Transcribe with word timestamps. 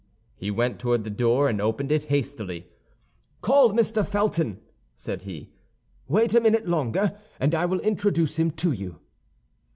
He 0.35 0.49
went 0.49 0.79
toward 0.79 1.03
the 1.03 1.11
door 1.11 1.47
and 1.47 1.61
opened 1.61 1.91
it 1.91 2.05
hastily. 2.05 2.67
"Call 3.41 3.71
Mr. 3.71 4.03
Felton," 4.03 4.59
said 4.95 5.21
he. 5.21 5.51
"Wait 6.07 6.33
a 6.33 6.41
minute 6.41 6.67
longer, 6.67 7.19
and 7.39 7.53
I 7.53 7.67
will 7.67 7.81
introduce 7.81 8.39
him 8.39 8.49
to 8.49 8.71
you." 8.71 8.97